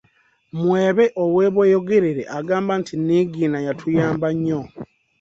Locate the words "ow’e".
1.23-1.47